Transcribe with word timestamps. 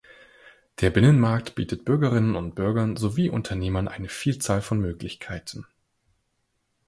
Der 0.79 0.89
Binnenmarkt 0.89 1.53
bietet 1.53 1.85
Bürgerinnen 1.85 2.35
und 2.35 2.55
Bürgern 2.55 2.95
sowie 2.97 3.29
Unternehmen 3.29 3.87
eine 3.87 4.09
Vielzahl 4.09 4.63
von 4.63 4.79
Möglichkeiten. 4.79 5.67